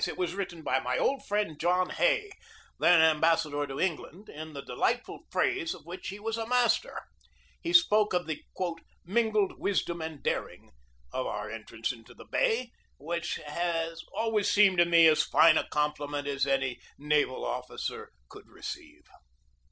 It 0.07 0.17
was 0.17 0.33
written 0.33 0.63
by 0.63 0.79
my 0.79 0.97
old 0.97 1.23
friend 1.27 1.59
John 1.59 1.91
Hay, 1.91 2.31
then 2.79 3.01
am 3.01 3.21
bassador 3.21 3.67
to 3.67 3.79
England, 3.79 4.29
in 4.29 4.53
the 4.53 4.63
delightful 4.63 5.19
phrase 5.29 5.75
of 5.75 5.85
which 5.85 6.07
he 6.07 6.19
was 6.19 6.37
a 6.37 6.47
master. 6.47 7.03
He 7.61 7.71
spoke 7.71 8.11
of 8.11 8.25
the 8.25 8.41
"mingled 9.05 9.59
wisdom 9.59 10.01
and 10.01 10.23
daring" 10.23 10.71
of 11.13 11.27
our 11.27 11.51
entrance 11.51 11.91
into 11.91 12.15
the 12.15 12.25
bay, 12.25 12.71
which 12.97 13.35
has 13.45 14.01
always 14.15 14.49
seemed 14.49 14.79
to 14.79 14.85
me 14.85 15.05
as 15.05 15.21
fine 15.21 15.55
a 15.59 15.67
compliment 15.69 16.27
as 16.27 16.47
any 16.47 16.79
naval 16.97 17.45
officer 17.45 18.09
could 18.27 18.49
receive. 18.49 19.03